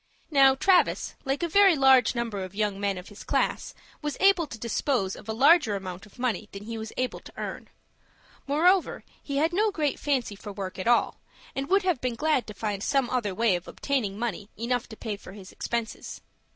Now, 0.31 0.55
Travis, 0.55 1.13
like 1.25 1.43
a 1.43 1.47
very 1.47 1.75
large 1.75 2.15
number 2.15 2.43
of 2.43 2.55
young 2.55 2.79
men 2.79 2.97
of 2.97 3.09
his 3.09 3.23
class, 3.23 3.75
was 4.01 4.17
able 4.19 4.47
to 4.47 4.57
dispose 4.57 5.15
of 5.15 5.29
a 5.29 5.31
larger 5.31 5.75
amount 5.75 6.07
of 6.07 6.17
money 6.17 6.49
than 6.51 6.63
he 6.63 6.75
was 6.75 6.91
able 6.97 7.19
to 7.19 7.31
earn. 7.37 7.69
Moreover, 8.47 9.03
he 9.21 9.37
had 9.37 9.53
no 9.53 9.69
great 9.69 9.99
fancy 9.99 10.35
for 10.35 10.51
work 10.51 10.79
at 10.79 10.87
all, 10.87 11.19
and 11.55 11.69
would 11.69 11.83
have 11.83 12.01
been 12.01 12.15
glad 12.15 12.47
to 12.47 12.55
find 12.55 12.81
some 12.81 13.11
other 13.11 13.35
way 13.35 13.55
of 13.55 13.67
obtaining 13.67 14.17
money 14.17 14.49
enough 14.57 14.89
to 14.89 14.97
pay 14.97 15.17
his 15.17 15.51
expenses. 15.51 16.19